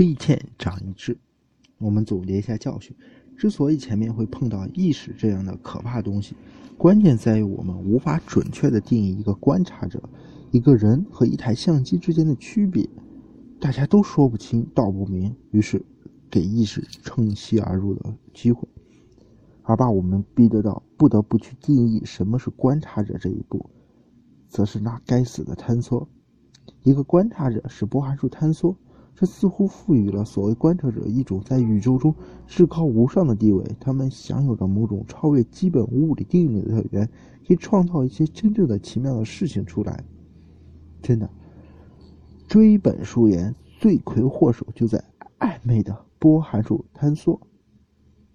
[0.00, 1.18] 吃一堑长一智。
[1.76, 2.96] 我们总结一下教训：
[3.36, 6.34] 之所以前面会碰到意识这样的可怕东西，
[6.78, 10.02] 关键在于我们无法准确的定义一个观察者、
[10.52, 12.88] 一个人和一台相机之间的区别。
[13.60, 15.84] 大家都说不清道不明，于是
[16.30, 18.66] 给意识乘虚而入的机会，
[19.64, 23.68] 而把我们逼得到不得不去定义什么是观察者这一步，
[24.48, 26.08] 则是那该死的坍缩。
[26.84, 28.74] 一个观察者是波函数坍缩，
[29.14, 32.14] 这似乎赋予了所谓观察者一种在宇宙中
[32.46, 33.62] 至高无上的地位。
[33.78, 37.06] 他们享有着某种超越基本物理定律的特权，
[37.46, 40.02] 可以创造一些真正的奇妙的事情出来。
[41.02, 41.28] 真的。
[42.48, 45.04] 追本溯源，罪魁祸首就在
[45.38, 47.40] 暧昧的波函数坍缩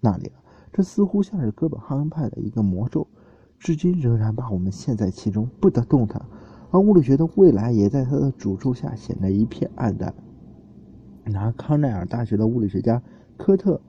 [0.00, 0.32] 那里了。
[0.72, 3.06] 这似乎像是哥本哈根派的一个魔咒，
[3.58, 6.24] 至今仍然把我们陷在其中，不得动弹。
[6.70, 10.14] 而物理学的未来也在它的诅咒下显得一片暗淡。
[11.26, 13.02] 拿康奈尔大学的物理学家
[13.36, 13.74] 科特·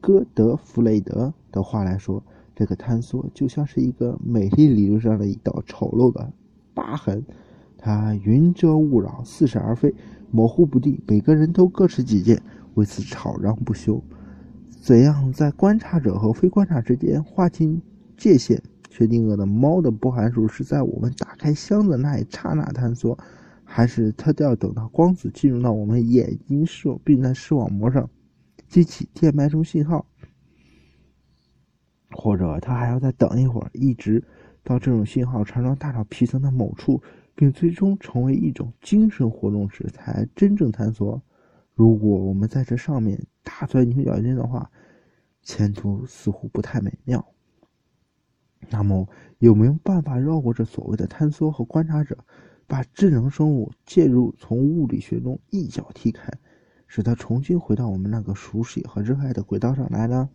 [0.00, 2.22] 戈德弗雷德的话来说，
[2.54, 6.32] 这个坍缩就像是一个美丽理论上的一道丑陋的
[6.74, 7.24] 疤痕。
[7.76, 9.94] 它云遮雾绕，似是而非，
[10.30, 11.00] 模糊不定。
[11.06, 12.42] 每个人都各持己见，
[12.74, 14.02] 为此吵嚷不休。
[14.80, 17.80] 怎样在观察者和非观察之间划清
[18.16, 18.60] 界限？
[18.90, 23.16] 薛定谔的猫的波函数是在我们打开箱子那一刹那坍缩，
[23.70, 28.08] 还是它都要等到光子进入到我们眼睛视，并在视网膜上
[28.66, 30.06] 激起电脉冲信号？
[32.10, 34.24] 或者它还要再等一会儿，一直
[34.64, 37.00] 到这种信号传到大脑皮层的某处？
[37.34, 41.22] 并最终成为一种精神活动时，才真正探索。
[41.74, 44.68] 如果我们在这上面大钻牛角尖的话，
[45.42, 47.24] 前途似乎不太美妙。
[48.70, 49.06] 那么，
[49.38, 52.18] 有没有办法绕过这所谓的坍缩和观察者，
[52.68, 56.30] 把智能生物介入从物理学中一脚踢开，
[56.86, 60.28] 使它重新回到我们那个熟悉和热爱的轨道上来呢？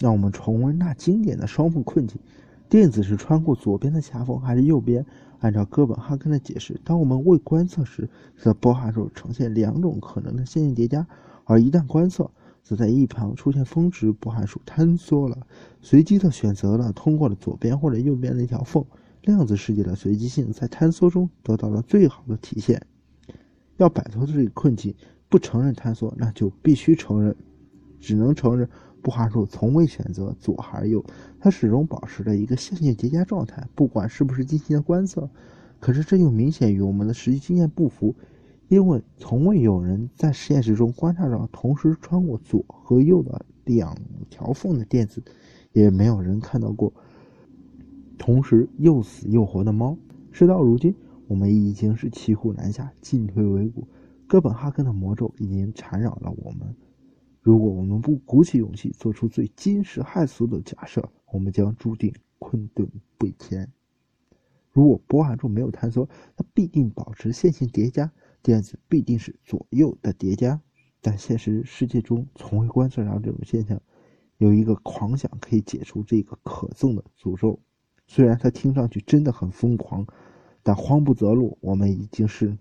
[0.00, 2.20] 让我们重温那经典的双缝困境。
[2.68, 5.06] 电子是穿过左边的狭缝还是右边？
[5.38, 11.06] 按照哥本哈根的解释，当我们未观测时，则波函数呈现两种可能的线性叠加；
[11.44, 12.30] 而一旦观测，
[12.62, 15.46] 则在一旁出现峰值，波函数坍缩了，
[15.80, 18.84] 随机的选择了通过了左边或者右边的一条缝。
[19.22, 22.80] 量子世界的随机性在坍缩中得到了最好的体现。
[23.76, 24.94] 要摆脱这个困境，
[25.28, 27.34] 不承认坍缩，那就必须承认，
[27.98, 28.68] 只能承认。
[29.02, 31.02] 波函数从未选择左还是右，
[31.38, 35.26] 它始终保持着一个线性叠加状态，不管是不是进行了观测。
[35.78, 38.14] 可是这又明显与我们的实际经验不符，
[38.68, 43.96] 因为从未有人在实验室中观察到同时穿过左和右的两
[44.28, 45.22] 条缝的电子，
[45.72, 46.92] 也没有人看到过
[48.20, 49.96] 同时又死又活的猫。
[50.30, 50.94] 事到如今，
[51.26, 53.88] 我们已经是骑虎难下，进退维谷。
[54.26, 56.76] 哥本哈根的魔咒已经缠绕了我们。
[57.40, 62.86] 如果我们不鼓起勇气做出最惊世骇俗的假设，我们将注定困顿
[63.16, 63.72] 不前。
[64.70, 66.06] 如果波函数没有坍缩，
[66.36, 70.60] 它必定保持线性叠加，电子必定是左右的叠加。
[71.00, 73.80] 但现实世界中从未观测到这种现象。
[74.36, 77.58] 有一个狂想可以解除这个可憎的诅咒，
[78.12, 80.04] 虽然它听上去真的很疯狂，
[80.64, 82.58] 但慌不择路，我们已经是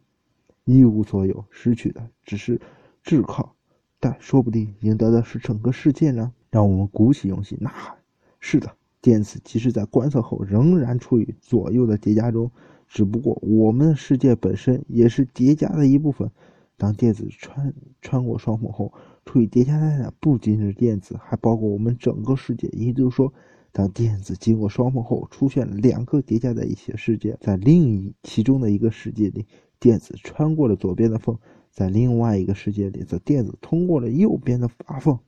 [0.64, 2.62] 一无所有，失去的只是
[3.02, 3.56] 炙靠。
[4.00, 6.32] 但说不定赢得的是整个世界呢！
[6.52, 7.98] 让我们鼓起勇气呐喊：
[8.40, 8.72] 是的，
[9.02, 12.52] 电子即使在观测后仍然处于左右的叠加中，
[12.88, 16.30] 只不过我们的世界本身也是叠加的一部分。
[16.78, 17.74] 当电子穿
[18.04, 18.94] 穿过双缝后，
[19.26, 22.68] 处于叠加态的不仅仅是电子，还包括我们整个世界。
[22.68, 23.34] 也就是说，
[23.72, 29.46] 当电子经过双缝后，出现了两个叠加在一起的世界，在另一其中的一个世界里，
[29.80, 31.38] 电子穿过了左边的缝。
[31.72, 35.20] 在另外一个世界里，则电子通过了右边的阀缝。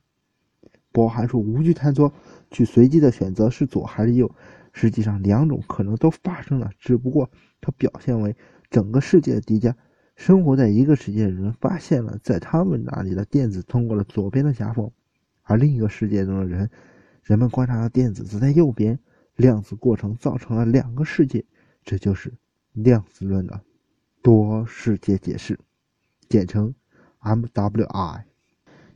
[0.90, 2.12] 波函数无惧探索，
[2.50, 4.30] 去随机的选择是左还是右。
[4.72, 7.30] 实际上，两种可能都发生了，只不过
[7.60, 8.36] 它表现为
[8.70, 9.74] 整个世界的叠加。
[10.14, 14.90] 生活在一个世界的人发现了，在他们那里的电子通过了左边的狭缝，
[15.42, 16.68] 而另一个世界中的人，
[17.22, 18.98] 人们观察到电子则在右边。
[19.36, 21.42] 量子过程造成了两个世界，
[21.84, 22.34] 这就是
[22.72, 23.60] 量子论的
[24.20, 25.58] 多世界解释。
[26.28, 26.74] 简称
[27.22, 28.24] MWI。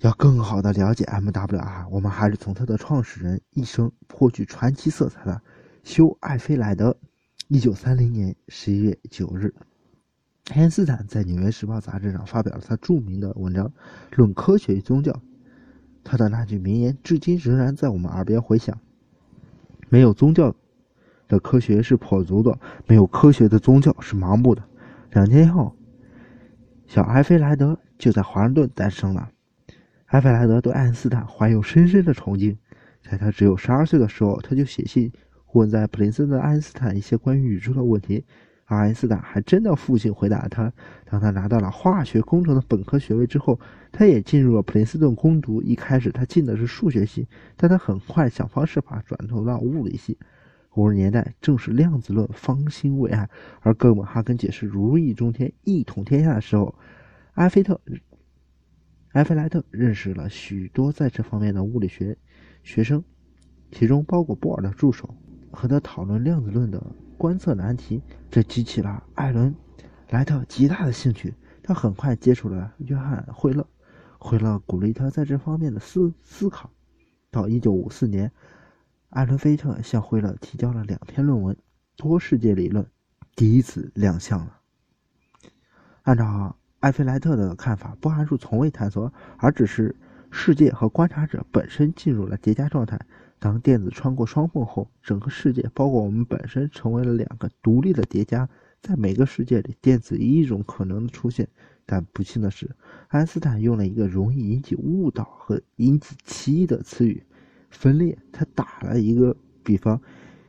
[0.00, 5.40] 要更好的了解 MWI，我们还是从它的创始人一生颇具传奇色彩的
[5.82, 6.94] 休·艾菲莱德。
[7.48, 9.54] 一九三零年十一月九日，
[10.50, 13.66] 爱因斯坦在《纽约时报》杂志上发表了他著名的文章
[14.16, 15.12] 《论科学与宗教》。
[16.08, 18.78] 他的那句名言至今仍然在我们耳边回响
[19.90, 20.54] ：“没有宗教
[21.26, 22.56] 的科学是跛足的，
[22.86, 24.62] 没有科学的宗教是盲目的。”
[25.10, 25.74] 两天后。
[26.86, 29.28] 小埃菲莱德就在华盛顿诞生了。
[30.06, 32.56] 埃菲莱德对爱因斯坦怀有深深的崇敬，
[33.02, 35.10] 在他只有十二岁的时候，他就写信
[35.52, 38.24] 问在普林斯顿的爱因斯坦一些关于宇宙的问题，
[38.66, 40.72] 而爱因斯坦还真的父亲回答他。
[41.04, 43.58] 当他拿到了化学工程的本科学位之后，
[43.90, 45.62] 他也进入了普林斯顿攻读。
[45.62, 47.26] 一开始他进的是数学系，
[47.56, 50.18] 但他很快想方设法转投到物理系。
[50.74, 53.30] 五十年代正是量子论方兴未艾，
[53.60, 56.74] 而哥本哈根解释如意中天、一统天下的时候，
[57.34, 57.80] 埃菲特。
[59.12, 62.18] 埃菲莱特认识了许多在这方面的物理学
[62.62, 63.02] 学生，
[63.72, 65.14] 其中包括波尔的助手，
[65.50, 66.84] 和他讨论量子论的
[67.16, 68.02] 观测难题。
[68.30, 69.54] 这激起了艾伦·
[70.10, 71.34] 莱特极大的兴趣。
[71.62, 73.66] 他很快接触了约翰·惠勒，
[74.18, 76.70] 惠勒鼓励他在这方面的思思考。
[77.30, 78.32] 到1954年，
[79.10, 81.56] 艾伦·菲特向惠勒提交了两篇论文，
[81.96, 82.86] 多世界理论
[83.34, 84.60] 第一次亮相了。
[86.02, 86.56] 按照。
[86.80, 89.96] 艾菲莱特的看法，波函数从未探索，而只是
[90.30, 93.00] 世界和观察者本身进入了叠加状态。
[93.38, 98.48] 当电子穿过双缝后，整个世界，包括我们本身，成为了两个独立的叠加。
[98.80, 101.48] 在每个世界里，电子以一种可能的出现。
[101.84, 102.70] 但不幸的是，
[103.08, 107.22] 爱因斯坦用了一个容易引起误导和引起歧义的词语——
[107.70, 108.16] 分裂。
[108.32, 110.00] 他打了一个比方，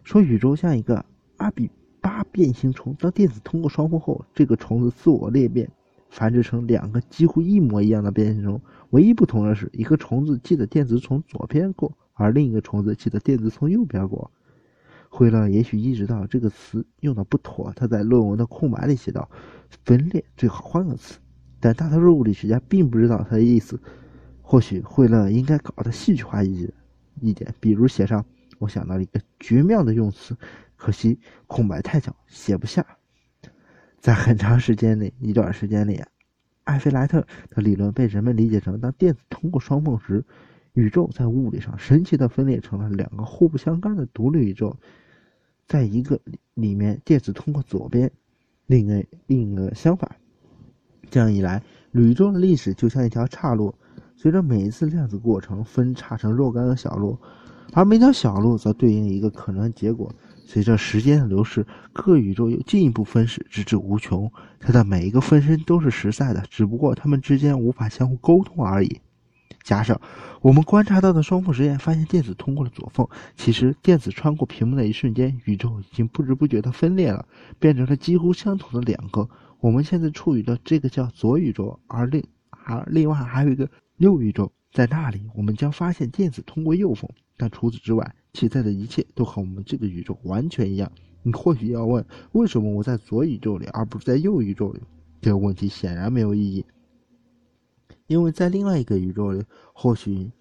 [0.03, 1.03] 说宇宙像一个
[1.37, 1.69] 阿比
[1.99, 2.95] 巴变形虫。
[2.99, 5.69] 当电子通过双缝后，这个虫子自我裂变。
[6.09, 8.61] 繁殖成两个几乎一模一样的变形虫，
[8.91, 14.29] 唯一不同的是，一个虫子记得电子从左边过，而另一个虫子记得电子从右边过。
[15.09, 19.29] 惠勒也许意识到这个词用的不妥，他在论文的空白里写道
[19.85, 21.17] ：“分裂最好换个词。”
[21.61, 23.79] 但大多数物理学家并不知道他的意思。
[24.41, 26.69] 或许惠勒应该搞得戏剧化一
[27.21, 28.23] 一点，比如写上
[28.59, 30.35] ：“我想到了一个绝妙的用词，
[30.75, 32.85] 可惜空白太小，写不下。”
[33.99, 36.01] 在很长时间里，一段时间里，
[36.65, 40.23] 埃菲莱特的理论被人们理解成：当电子通过双缝时，
[40.77, 44.77] 宇宙在物理上神奇的分裂成了两个互不相干的独立宇宙。
[45.65, 46.19] 在一个
[46.53, 48.09] 里面，电子通过左边，
[48.67, 50.15] 另一个另一个相反。
[51.09, 51.63] 这样一来，
[51.93, 53.73] 宇宙的历史就像一条岔路，
[54.15, 57.17] 随着每一次量子过程分叉成若干个小路，
[57.73, 60.13] 而每条小路则对应一个可能结果。
[60.45, 64.31] 随着时间的流逝，各宇宙又进一步分始，直至无穷。
[64.59, 69.01] 它的每一个分身都是实在的，只不过它们之间无法相互沟通而已。
[69.67, 69.99] 假设
[70.39, 73.05] 我们观察到的双缝实验发现电子通过了左缝，
[73.35, 77.27] 其实电子穿过屏幕的一瞬间，宇宙已经不知不觉地分裂了，
[77.59, 79.27] 变成了几乎相同的两个。
[79.59, 87.09] 我们现在处于的这个叫左宇宙，而另而另外还有一个右宇宙，在那里我们将发现电子通过右缝。
[87.35, 90.89] 但除此之外，其在的一切都和我们这个宇宙完全一样。
[91.23, 94.79] 你或许要问，为什么我在左宇宙里，而不是在右宇宙里？
[95.19, 96.65] 这个问题显然没有意义，
[98.07, 99.43] 因为在另外一个宇宙里，
[99.73, 100.31] 或许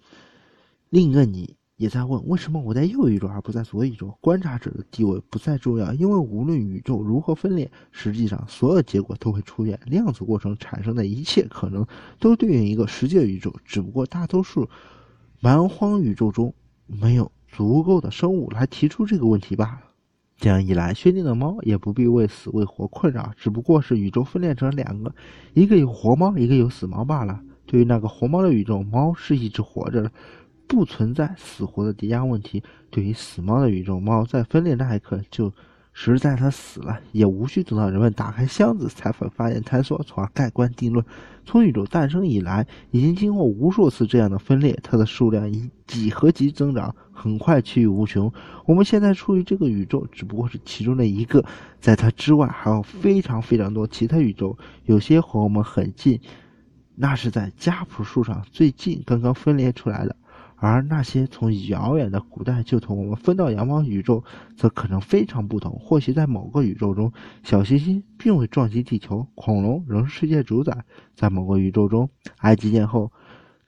[0.89, 4.17] 另一个你也在问，为什么我在右宇宙而不在左宇宙？
[4.19, 9.79] 观察者的地位不再重要，因为无论宇宙如何分裂，实际上所有结果都会出现。
[9.85, 11.85] 量子过程产生的一切可能
[12.19, 14.67] 都对应一个实际的宇宙，只不过大多数
[15.39, 16.53] 蛮荒宇宙中。
[16.89, 19.81] 没有足够的生物来提出这个问题罢了。
[20.37, 25.13] 这样一来，薛定的猫也不必为死为活困扰，只不过是宇宙分裂成两个，
[25.53, 27.41] 一个有活猫，一个有死猫罢了。
[27.67, 30.11] 对于那个活猫的宇宙，猫是一直活着的，
[30.65, 32.59] 不存在死活的叠加问题；
[32.89, 35.53] 对于死猫的宇宙，猫在分裂那一刻就。
[35.99, 41.03] 实在它死了，也无需等到人们打开箱子才会发现坍缩，从而盖棺定论。
[41.43, 48.31] 从宇宙诞生以来，已经经过无数次这样的分裂，它的数量以几何级增长，很快趋于无穷。
[48.67, 51.43] 我们现在处于这个宇宙，只不过是其中的一个，
[51.81, 54.55] 在它之外还有非常非常多其他宇宙，
[54.85, 56.19] 有些和我们很近，
[56.99, 60.15] 那是在家谱树上最近刚刚分裂出来的。
[60.59, 64.23] 而那些从遥远的古代就同我们分道扬镳宇宙，
[64.55, 65.77] 则可能非常不同。
[65.79, 67.13] 或许在某个宇宙中，
[67.43, 70.73] 小行星并未撞击地球，恐龙仍是世界主宰；
[71.15, 73.11] 在某个宇宙中，埃及艳后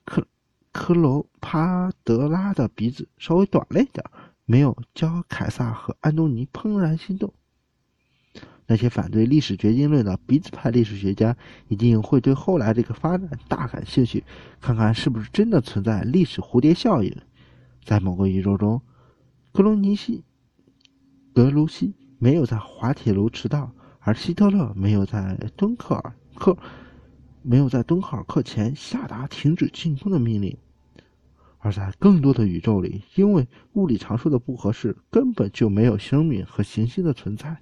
[0.04, 0.26] 克
[0.72, 4.04] 克罗帕德拉的鼻子稍微短了一点，
[4.44, 7.32] 没有教凯撒和安东尼怦然心动。
[8.70, 11.36] 那些反对历史决定论的鼻子派历史学家
[11.66, 14.22] 一定会对后来这个发展大感兴趣，
[14.60, 17.12] 看看是不是真的存在历史蝴蝶效应。
[17.84, 18.80] 在某个宇宙中，
[19.50, 20.22] 格罗尼西
[21.34, 26.56] 格卢西没有在滑铁卢迟到，而希特勒没有在敦刻尔克
[27.42, 30.56] 没有在敦刻尔克前下达停止进攻的命令。
[31.58, 37.56] 而在更多的宇宙里，因为物理常数的不合适，根本就没有生命和行星的存在。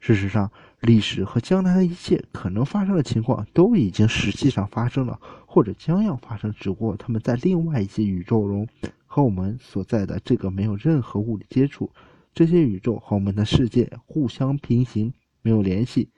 [0.00, 0.50] 事实上，
[0.80, 8.66] 历史和将来的一切可能发生的情况都已经实际上发生了，或者将要发生，只不过他们在另外一些宇宙中
[9.06, 11.90] 和我们所在的这个没有任何物理接触。
[12.32, 15.12] 这些宇宙和我们的世界互相平行，
[15.42, 16.10] 没有联系。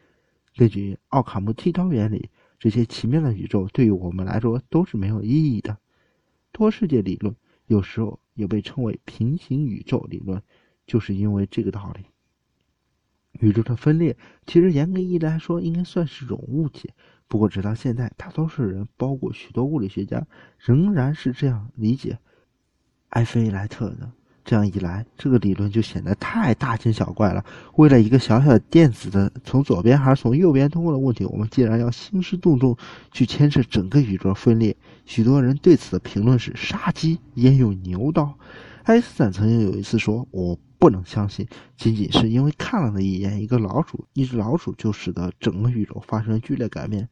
[0.54, 5.78] 根据奥卡姆剃刀原理，这些奇妙的宇宙对于我们来说都是没有意义的。
[6.52, 7.34] 多世界理论
[7.66, 10.42] 有时候也被称为平行宇宙理论，
[10.86, 12.04] 就是因为这个道理。
[13.40, 14.16] 宇宙的分裂
[14.46, 16.94] 其实严格意义来说应该算是种误解，
[17.28, 20.26] 不过直到现在，大多数人，包括许多物理学家，
[20.58, 22.18] 仍然是这样理解
[23.10, 24.10] 埃菲莱特的。
[24.42, 27.44] 这样一来，这个理论就显得太大惊小怪了。
[27.76, 32.76] 为了一个小小的电子的从左边还是从右边通过的问题，我们竟然要兴师动众
[33.12, 34.74] 去牵涉整个宇宙分裂。
[35.04, 38.34] 许多人对此的评论是：杀鸡焉用牛刀？
[38.84, 41.46] 爱因斯坦曾经有一次说：“我不能相信，
[41.76, 47.08] 仅仅是因为看了那一眼一个老鼠，一只老鼠就使得整个宇宙发生剧烈改变。”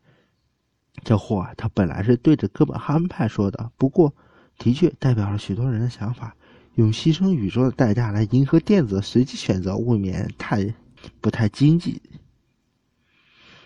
[1.05, 4.13] 这话他本来是对着哥本哈根派说的，不过
[4.59, 6.35] 的确代表了许多人的想法。
[6.75, 10.75] 用牺牲宇宙的代价来迎合电子随机选择，未免太
[11.21, 12.01] 不太经济，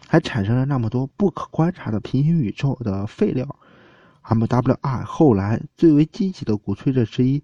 [0.08, 3.46] 还产生了那么多不可观察的平行宇宙的废料。
[4.24, 7.42] MWR 后来最为积极的鼓吹者之一，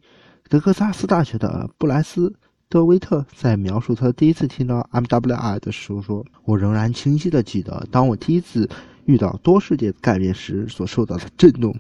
[0.48, 2.30] 德克萨斯大学的布莱斯·
[2.70, 8.68] 德维特在描述他第一次听到 MWR 的时候说：“我仍然清晰的记得，当我第一次
[9.06, 11.74] 遇到多世界概念时所受到的震动。”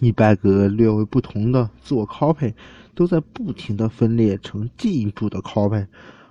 [0.00, 2.54] 一百个略微不同的自我 copy
[2.94, 5.84] 都在不停的分裂成进一步的 copy，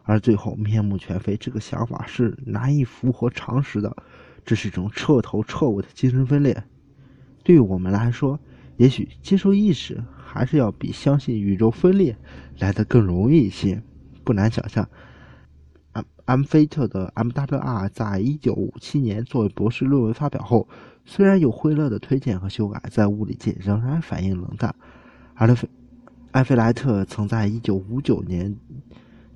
[0.04, 1.36] 而最后面目全非。
[1.36, 3.94] 这个想法是难以符合常识的，
[4.46, 6.64] 这是一种彻头彻尾的精神分裂。
[7.44, 8.40] 对于我们来说，
[8.78, 10.02] 也许接受意识
[10.34, 12.18] 还是要比相信宇宙分裂
[12.58, 13.84] 来得更容易一些。
[14.24, 14.90] 不难想象。
[15.92, 20.68] 安安菲特的 MWR 在一九五七年作为博士论文发表后，
[21.06, 24.74] 虽然有惠勒的推荐和修改，在物理界仍然反应冷淡。
[25.36, 25.70] 而菲
[26.32, 28.56] 埃菲莱特曾在一九五九年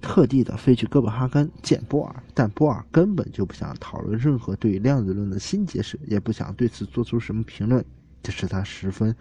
[0.02, 7.86] 特地的飞去哥本哈根见波尔，但波尔根本就不想讨论任何对量子论的新解释，也不想对此做出什么评论，
[8.24, 9.16] 这使他十分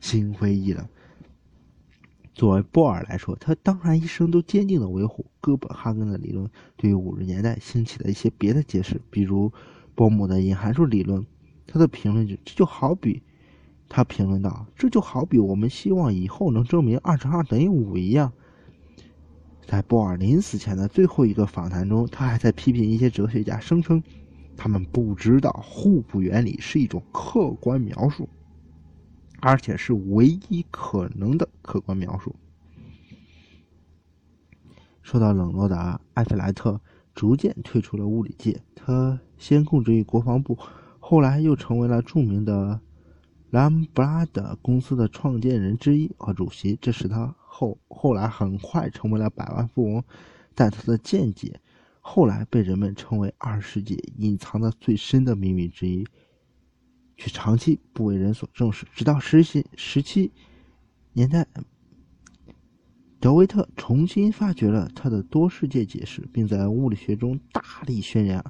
[0.00, 0.86] 心灰意冷。
[2.34, 6.50] 作为波尔来说，他当然一生都坚定地维护哥本哈根的理论。
[6.76, 9.52] 对于五十年代兴起的一些别的解释，比如
[9.94, 11.24] 波姆的隐函数理论，
[11.64, 13.22] 他的评论就这就好比，
[13.88, 18.32] 他评论道：“这就好比我们希望以后能证明二乘二等于五一样。”
[19.64, 24.02] 在波尔临死前的最后一个访谈中，他还在批评一些哲学家，声称
[24.56, 28.28] 他们不知道互补原理是一种客观描述。
[29.44, 32.34] 而且是唯一可能的客观描述。
[35.02, 36.80] 受到冷落的埃菲莱特
[37.14, 40.56] 逐渐退出了物理界，他先供职于国防部，
[40.98, 42.80] 后来又成为了著名的
[43.50, 50.02] 兰布拉德公司的创建人之一和主席，这使他后后来很快成为了百万富翁。
[50.54, 51.60] 但他的见解
[52.00, 56.06] 后来被人们称为二世纪隐藏的最深的秘密之一。
[57.16, 60.32] 却长期不为人所重视，直到十七十七
[61.12, 61.46] 年代，
[63.20, 68.44] 德维特重新发掘了他的多世界解释，并在物理学中大力宣扬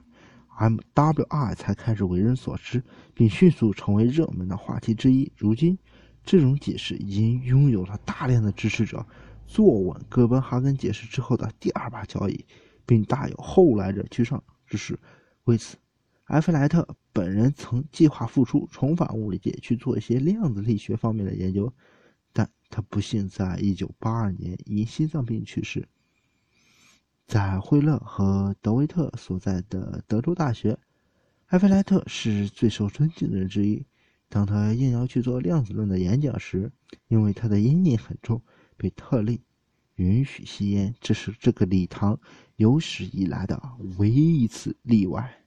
[0.59, 5.31] ，MWR 才开始为人所知，并迅速成为热门的话题之一。
[5.37, 5.79] 如今，
[6.25, 9.07] 这种解释已经拥有了大量的支持者，
[9.47, 12.45] 坐稳哥本哈根解释之后的第二把交椅，
[12.87, 14.99] 并大有后来者居上之势。
[15.45, 15.77] 为此，
[16.25, 16.97] 埃弗莱特。
[17.13, 21.73] 本人曾计划复出，重返物理界去做一些量子力学方面的研究，
[22.33, 25.87] 但他不幸在1982年因心脏病去世。
[27.29, 30.77] 在惠勒和德维特所在的德州大学，
[31.47, 33.87] 埃菲莱特是最受尊敬的人之一。
[34.29, 36.73] 当他应邀去做量子论的演讲时，
[37.07, 38.43] 因为他的烟瘾很重，
[38.77, 39.41] 被特例
[39.95, 42.19] 允许吸烟，这是这个礼堂
[42.57, 43.63] 有史以来的
[43.99, 45.44] 唯一一次例外。